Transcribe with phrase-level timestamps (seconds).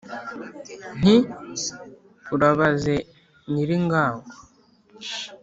[0.97, 1.15] nti:
[2.33, 2.95] urabaze
[3.51, 4.31] nyilingango,